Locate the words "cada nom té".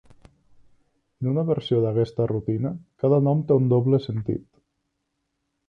3.05-3.61